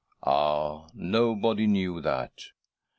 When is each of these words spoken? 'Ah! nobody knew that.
'Ah! 0.23 0.87
nobody 0.95 1.67
knew 1.67 2.01
that. 2.01 2.45